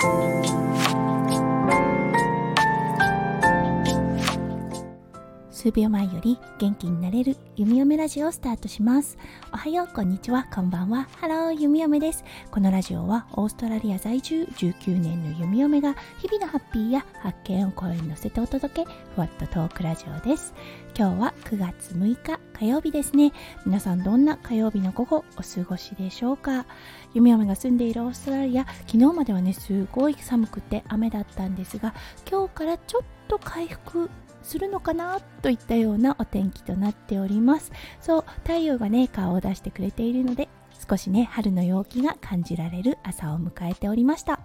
[0.00, 0.59] Thank you.
[5.60, 9.18] 数秒前より元気になれる弓嫁ラジオをスタートします。
[9.52, 10.46] おはようこんにちは。
[10.50, 11.06] こんばんは。
[11.18, 12.24] ハロー弓嫁です。
[12.50, 20.54] このラジオはオーストラリア在住19年の弓嫁が日々のハッピーや発見を声に乗せてお届けふわっとトークラジオです。
[20.98, 23.30] 今日は9月6日火曜日ですね。
[23.66, 26.64] 皆さんどんな火曜日の午後お過ごしでしょうか？
[27.12, 31.92] 弓嫁が住んでいるオーストラリア昨日まではねすごい寒くて雨だったんですが
[32.26, 34.08] 今日からちょっと回復
[34.42, 37.72] するのかなといったようなお天気となっております。
[38.00, 40.48] そう太陽がね顔を出してくれているので
[40.88, 44.40] 少しね春の陽気が感じられる朝を迎えておりました。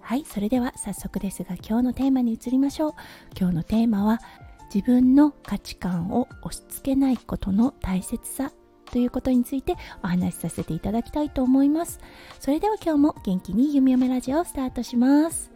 [0.00, 2.92] はいそれでは早速ですが今日のテーマに移りましょう。
[3.38, 4.20] 今日のテーマは
[4.72, 8.52] 自分の価値観を押し付けないことの大切さ
[8.90, 12.00] ということについてお話しさせていただきたいと思います。
[12.40, 15.50] それでは今日も元気に弓嫁ラジオをスタートします。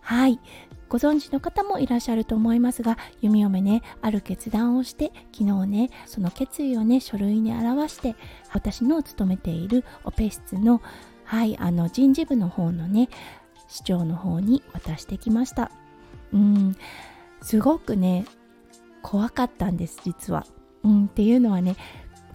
[0.00, 0.40] はい。
[0.88, 8.14] ご存知の方もいらっしゃると思いますが弓嫁ねある決断をして昨日ねその決意をね書類に表して
[8.52, 10.80] 私の勤めているオペ室の
[11.24, 13.08] はいあの人事部の方のね
[13.68, 15.70] 市長の方に渡してきました。
[16.32, 16.76] うん
[17.42, 18.24] すごくね
[19.02, 20.46] 怖かったんです実は。
[20.84, 21.76] うんっていうのはね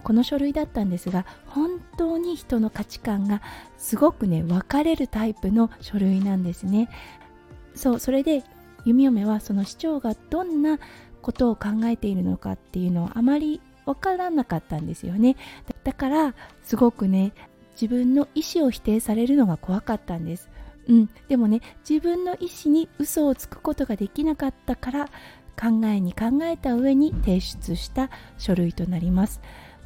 [0.02, 3.40] この書類だったんですが本当に人の価値観が
[3.78, 6.88] すごくね分かれるタイプの書類なんですね。
[7.74, 8.44] そうそれで
[8.84, 10.78] 弓嫁はその市長がどんな
[11.20, 15.36] ことを考えているのかっていうのをあまり分からなかったんですよね。
[15.84, 17.32] だからすごくね
[17.80, 20.50] 自分の意思を否定されるのが怖かったんです。
[20.88, 25.06] うん、でもね自分の意思に嘘をつくことができなかったから
[25.60, 29.40] 考えに考えた上に提出した書類となります、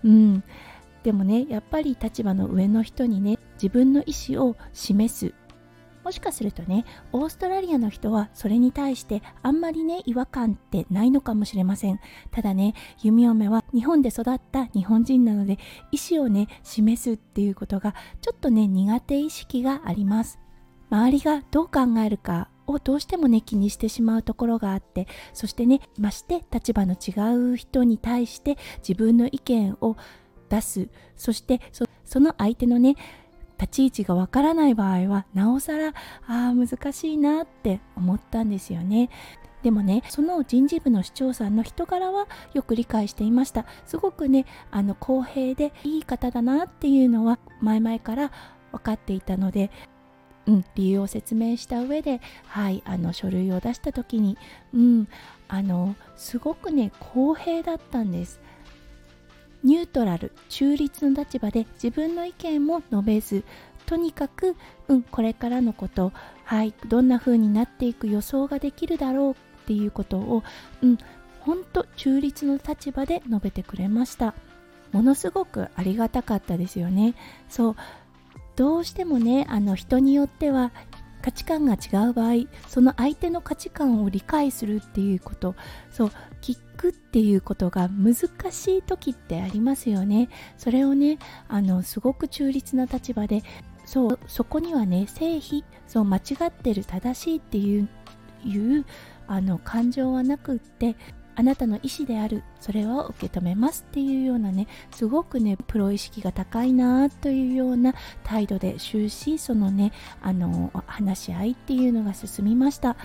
[0.05, 0.43] うん、
[1.03, 5.35] でもねやっぱり立場の上の人にね自分の意思を示す
[6.07, 11.99] もしかするとねオーストラリアの人はそれに対してあんまりね違和感ってないのかもしれません。
[12.31, 15.59] ただね弓嫁は日本で育った日本人なので
[15.91, 20.39] 意思をね示すっていうことがちょっとね苦手意識があります。
[20.91, 29.97] 周りがどう考えるかをどうしてもね気にしてしまうところがあってそしてねまして立場の違う人に対して自分の意見を
[30.49, 30.89] 出す。
[31.17, 31.61] そして
[32.05, 32.95] その相手のね
[33.61, 35.95] 立ち位置がわからない場合はなおさら
[36.27, 39.11] あ難しいなって思ったんですよね。
[39.63, 48.31] でもねその人事部の市長さんの人柄はよく理解していましたすごくねあの公平でいい方だなっていうのは前々から
[48.71, 49.73] 分かっていたので
[50.47, 54.39] うん、理由を説明した上で、はい、あの書類を出した時に、
[54.73, 55.09] うん、
[55.49, 58.41] あのすごくね公平だったんです
[59.63, 63.45] ニュートラル中立の立場で自分の意見も述べず
[63.87, 64.57] とにかく、
[64.89, 66.13] うん、これからのこと、
[66.45, 69.35] はい、どんな風になっていく予想ができるだろうっ
[69.67, 70.43] ていうことを、
[70.83, 70.99] うん、
[71.41, 74.35] 本当中立の立場で述べてくれました。
[74.93, 77.15] ものすごくありがたかったですよね。
[77.49, 77.77] そう
[78.57, 80.73] どうしてもねあの人によっては
[81.27, 85.57] 価値観が違う場合その相手の価値観を理解するっていうこと。
[85.91, 88.15] そう聞くっていうことが難
[88.53, 90.29] しい時ってありますよね。
[90.57, 93.43] それをねあのすごく中立な立場で
[93.85, 97.89] そうそこにはね正否そう間違ってる正しいっていう
[98.45, 98.85] いう
[99.27, 100.95] あの感情はなくって
[101.37, 102.43] あなたの意思である。
[102.61, 109.93] それを受け止めますっていうようなねすごくねプロ意識が高いなというような態度で終始そのね
[110.23, 112.97] あの話し合いっていうのが進みました。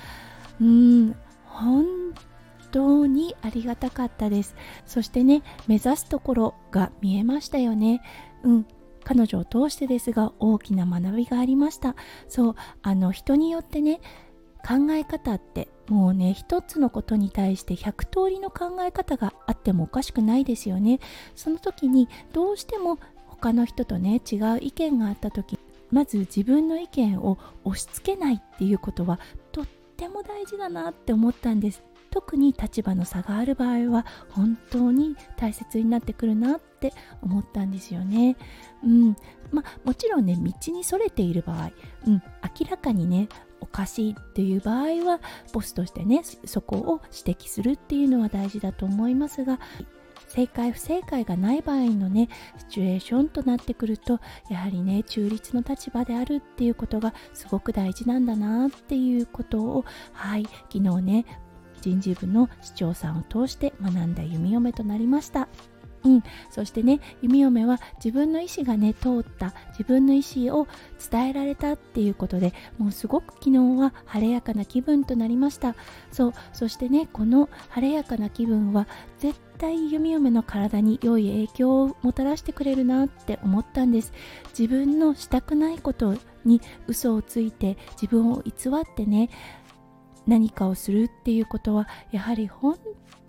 [0.59, 1.16] うん
[1.46, 1.86] 本
[2.72, 4.56] 当にありがたかったです。
[4.86, 8.02] そしてね目指すところが見えましたよね。
[8.44, 8.66] うん
[9.03, 11.96] 彼女を通してですが大きな学びがありました。
[12.28, 14.00] そうあの人によってね
[14.66, 21.02] 考え方ってもうね一つのことに対して100通りの考え方があってもおかしくないですよね。
[21.35, 22.97] その時にどうしても
[23.28, 25.59] 他の人とね違う意見があった時
[25.91, 29.19] まず自分の意見を押し付けないっていうことは
[29.51, 29.66] とっ
[29.98, 31.83] ても大事だなって思ったんです。
[32.10, 38.38] 特に立場の差がある場合は本当に大切になってくるなって思ったんですよね。
[38.81, 39.16] うん。
[39.51, 41.71] まあ、もちろんね道にそれている場合、
[42.07, 42.24] うん、
[42.57, 43.27] 明らかにね
[43.73, 45.21] おかしいっていう場合は
[45.53, 49.59] ボスとしてねそこを指摘するっていうのは大事だと思いますが
[50.27, 52.27] 正解不正解がない場合のね
[52.57, 54.19] シチュエーションとなってくると
[54.50, 61.25] やはりね中立の立場であるっていうことがすごく大事なんだなっていうことをはい昨日ね
[61.79, 65.47] 人事部の市長さんを通して学んだ弓嫁となりました。
[66.03, 70.68] うん、そしてね弓嫁は自分の意思がね通った自分の意思を
[71.12, 75.75] 伝えられたっていうことでもうすごく昨日は晴れやかな気分となりました。
[76.12, 76.33] そう。
[76.53, 78.88] そしてねこの晴れやかな気分は
[79.19, 84.12] 絶対弓嫁の体に良い影響をもたらしてくれるなって思ったんです。
[84.57, 86.15] 自分のしたくないこと
[86.45, 89.30] に嘘をついて自分を偽ってね
[90.25, 92.77] 何かをするっていうことはやはり本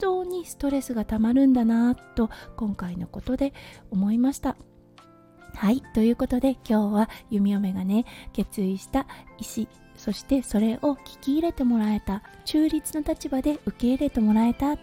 [0.02, 3.54] 当にストレスがたまるんだなと今回のことで
[3.90, 4.56] 思いました。
[5.54, 5.81] はい。
[5.94, 9.06] ということで今日は弓嫁がね決意した
[9.38, 14.76] 意思そしてそれを聞き入れてもらえた中立の立場で受け入れてもらえた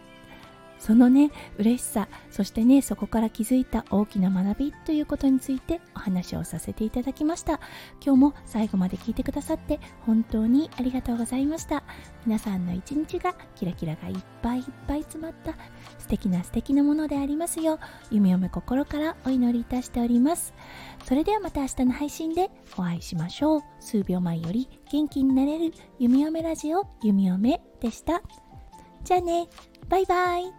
[0.80, 7.60] そのね嬉しさそしてねそこから気づいた大きな学びということについてお話をさせていただきました。
[8.04, 11.84] 今日も最後まで聞いてくださって本当にありがとうございました。
[12.26, 15.54] 皆さんの一日がキラキラがいっぱいいっぱい詰まった
[15.98, 17.80] 素敵な素敵なものでありますよう
[18.12, 20.54] 夢読む心からお祈りいたしております。
[21.06, 23.62] それではまた明日の配信でお会いしましょう。
[23.80, 28.22] 数秒前より元気になれる弓嫁ラジオ弓嫁でした。
[29.04, 29.48] じゃあね
[29.88, 30.59] バイバイ。